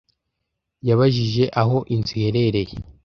[0.87, 2.75] Yabajije aho inzu iherereye.